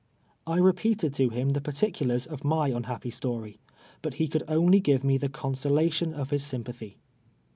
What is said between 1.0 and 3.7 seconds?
to him the particulars of my unhappy story,